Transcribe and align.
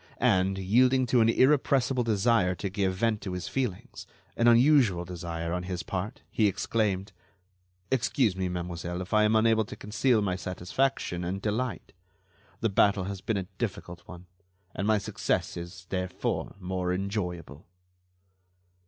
And, 0.17 0.57
yielding 0.57 1.05
to 1.05 1.21
an 1.21 1.29
irrepressible 1.29 2.03
desire 2.03 2.55
to 2.55 2.71
give 2.71 2.95
vent 2.95 3.21
to 3.21 3.33
his 3.33 3.47
feelings—an 3.47 4.47
unusual 4.47 5.05
desire 5.05 5.53
on 5.53 5.61
his 5.61 5.83
part—he 5.83 6.47
exclaimed: 6.47 7.11
"Excuse 7.91 8.35
me, 8.35 8.49
mademoiselle, 8.49 9.03
if 9.03 9.13
I 9.13 9.25
am 9.25 9.35
unable 9.35 9.63
to 9.65 9.75
conceal 9.75 10.23
my 10.23 10.35
satisfaction 10.35 11.23
and 11.23 11.39
delight. 11.39 11.93
The 12.61 12.69
battle 12.69 13.03
has 13.03 13.21
been 13.21 13.37
a 13.37 13.45
difficult 13.59 14.01
one, 14.07 14.25
and 14.73 14.87
my 14.87 14.97
success 14.97 15.55
is, 15.55 15.85
therefore, 15.91 16.55
more 16.59 16.91
enjoyable." 16.91 17.67